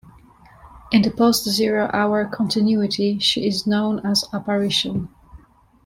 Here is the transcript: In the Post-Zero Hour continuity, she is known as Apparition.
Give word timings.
In 0.91 1.03
the 1.03 1.11
Post-Zero 1.11 1.87
Hour 1.93 2.25
continuity, 2.29 3.19
she 3.19 3.45
is 3.45 3.67
known 3.67 4.03
as 4.03 4.25
Apparition. 4.33 5.09